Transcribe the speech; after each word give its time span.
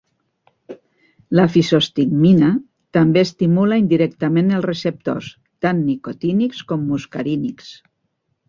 La 1.39 1.43
fisostigmina 1.55 2.49
també 2.99 3.23
estimula 3.27 3.79
indirectament 3.83 4.49
els 4.61 4.67
receptors 4.71 5.31
tant 5.67 5.87
nicotínics 5.93 6.67
com 6.73 6.89
muscarínics. 6.95 7.71